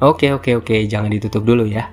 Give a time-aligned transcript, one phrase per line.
[0.00, 1.92] Oke oke oke, jangan ditutup dulu ya.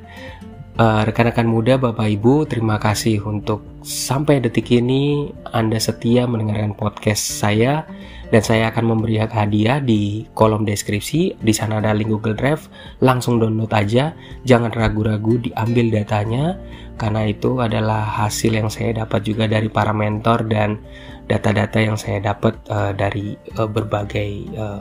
[0.80, 7.20] Uh, rekan-rekan muda, Bapak Ibu, terima kasih untuk sampai detik ini Anda setia mendengarkan podcast
[7.20, 7.84] saya
[8.32, 11.36] dan saya akan memberi hadiah di kolom deskripsi.
[11.36, 12.72] Di sana ada link Google Drive,
[13.04, 14.16] langsung download aja.
[14.48, 16.56] Jangan ragu-ragu diambil datanya
[16.96, 20.80] karena itu adalah hasil yang saya dapat juga dari para mentor dan
[21.28, 24.80] data-data yang saya dapat uh, dari uh, berbagai uh,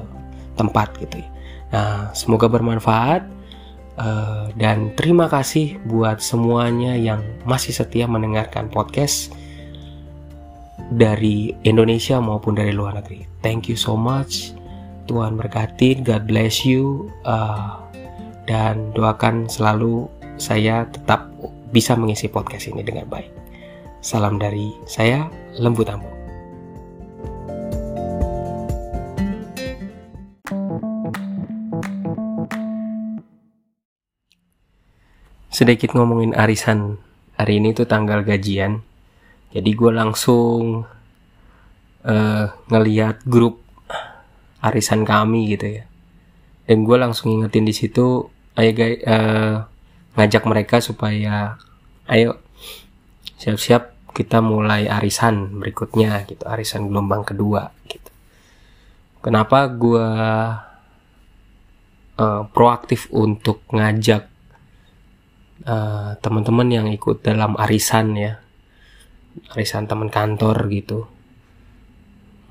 [0.55, 1.36] tempat gitu ya.
[1.71, 3.35] Nah, semoga bermanfaat.
[3.97, 9.33] Uh, dan terima kasih buat semuanya yang masih setia mendengarkan podcast
[10.93, 13.25] dari Indonesia maupun dari luar negeri.
[13.41, 14.53] Thank you so much.
[15.09, 17.81] Tuhan berkati, God bless you, uh,
[18.45, 21.31] dan doakan selalu saya tetap
[21.73, 23.31] bisa mengisi podcast ini dengan baik.
[24.05, 26.16] Salam dari saya, Lembu Tambung.
[35.57, 37.01] Sedikit ngomongin arisan.
[37.41, 38.85] Hari ini tuh tanggal gajian.
[39.57, 40.85] Jadi gue langsung
[42.05, 43.65] uh, ngeliat grup
[44.61, 45.89] arisan kami gitu ya.
[46.69, 49.65] Dan gue langsung ingetin di situ ayo uh,
[50.21, 51.57] ngajak mereka supaya
[52.13, 52.37] ayo
[53.41, 56.45] siap-siap kita mulai arisan berikutnya gitu.
[56.45, 58.13] Arisan gelombang kedua gitu.
[59.25, 60.09] Kenapa gue
[62.21, 64.36] uh, proaktif untuk ngajak
[65.65, 68.43] uh, teman-teman yang ikut dalam arisan ya.
[69.57, 71.09] Arisan teman kantor gitu.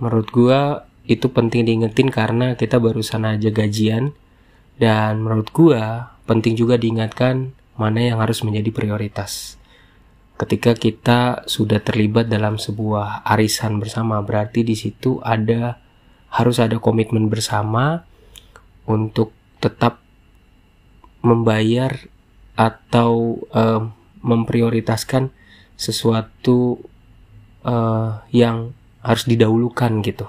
[0.02, 4.18] Menurut gua itu penting diingetin karena kita barusan aja gajian.
[4.76, 9.60] Dan menurut gua penting juga diingatkan mana yang harus menjadi prioritas.
[10.36, 15.80] Ketika kita sudah terlibat dalam sebuah arisan bersama berarti di situ ada
[16.28, 18.04] harus ada komitmen bersama
[18.84, 19.32] untuk
[19.64, 20.04] tetap
[21.24, 21.96] membayar
[22.56, 23.84] atau uh,
[24.24, 25.30] memprioritaskan
[25.76, 26.80] sesuatu
[27.68, 28.72] uh, yang
[29.04, 30.26] harus didahulukan gitu.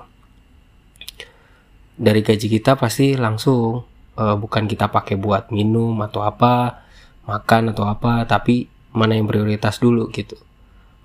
[1.96, 3.88] Dari gaji kita pasti langsung
[4.20, 6.84] uh, bukan kita pakai buat minum atau apa,
[7.24, 10.36] makan atau apa, tapi mana yang prioritas dulu gitu.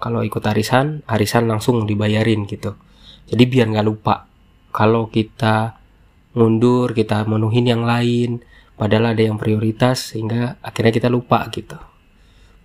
[0.02, 2.76] Kalau ikut arisan, arisan langsung dibayarin gitu.
[3.30, 4.26] Jadi biar nggak lupa.
[4.74, 5.78] Kalau kita
[6.34, 8.42] mundur, kita menuhin yang lain,
[8.82, 11.78] padahal ada yang prioritas sehingga akhirnya kita lupa gitu.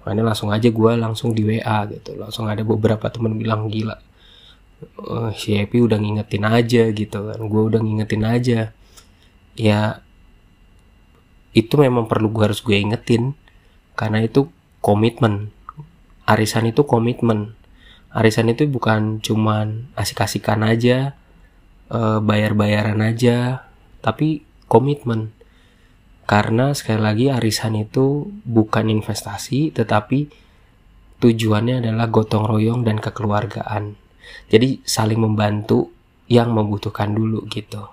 [0.00, 2.16] Makanya langsung aja gue langsung di WA gitu.
[2.16, 4.00] Langsung ada beberapa temen bilang gila
[5.04, 7.40] uh, si Epi udah ngingetin aja gitu kan.
[7.44, 8.60] Gue udah ngingetin aja.
[9.60, 10.00] Ya
[11.52, 13.36] itu memang perlu gue harus gue ingetin.
[13.92, 14.48] Karena itu
[14.80, 15.52] komitmen.
[16.24, 17.52] Arisan itu komitmen.
[18.08, 21.12] Arisan itu bukan cuman asik-asikan aja
[21.92, 23.68] uh, bayar-bayaran aja
[24.00, 25.35] tapi komitmen
[26.26, 30.26] karena sekali lagi arisan itu bukan investasi tetapi
[31.22, 33.94] tujuannya adalah gotong royong dan kekeluargaan.
[34.50, 35.94] Jadi saling membantu
[36.26, 37.86] yang membutuhkan dulu gitu.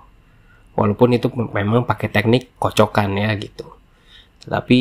[0.73, 3.69] Walaupun itu memang pakai teknik kocokan ya gitu.
[4.41, 4.77] Tetapi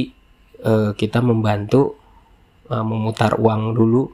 [0.65, 2.01] eh, kita membantu
[2.73, 4.09] eh, memutar uang dulu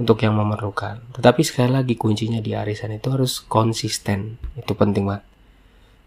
[0.00, 1.04] untuk yang memerlukan.
[1.20, 4.40] Tetapi sekali lagi kuncinya di arisan itu harus konsisten.
[4.56, 5.29] Itu penting banget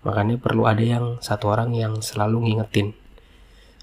[0.04, 2.92] makanya perlu ada yang satu orang yang selalu ngingetin.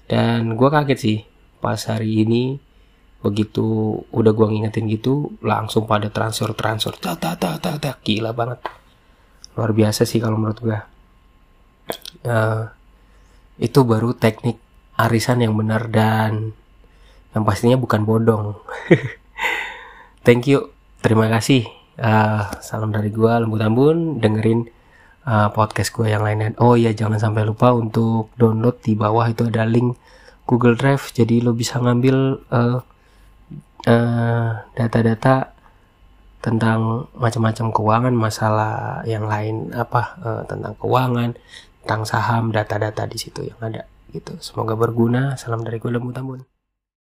[0.05, 1.17] Dan gue kaget sih
[1.61, 2.57] pas hari ini
[3.21, 8.33] begitu udah gue ngingetin gitu langsung pada transfer transfer tak tak tak tak tak gila
[8.33, 8.61] banget.
[9.53, 10.79] Luar biasa sih kalau menurut gue
[12.25, 12.63] uh,
[13.61, 14.57] itu baru teknik
[14.97, 16.53] arisan yang benar dan
[17.31, 18.57] yang pastinya bukan bodong.
[20.25, 21.65] Thank you terima kasih.
[22.01, 24.80] Uh, salam dari gue lembu tambun dengerin
[25.25, 26.53] uh, podcast gue yang lainnya.
[26.61, 29.97] Oh ya jangan sampai lupa untuk download di bawah itu ada link
[30.45, 31.13] Google Drive.
[31.13, 32.79] Jadi lo bisa ngambil uh,
[33.87, 35.53] uh, data-data
[36.41, 41.37] tentang macam-macam keuangan, masalah yang lain apa uh, tentang keuangan,
[41.85, 44.35] tentang saham, data-data di situ yang ada gitu.
[44.41, 45.37] Semoga berguna.
[45.37, 46.50] Salam dari gue Lembu Tambun.